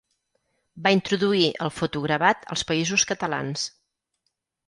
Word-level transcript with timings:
Va 0.85 0.93
introduir 0.95 1.43
el 1.65 1.71
fotogravat 1.75 2.49
als 2.55 2.65
Països 2.71 3.05
Catalans. 3.13 3.67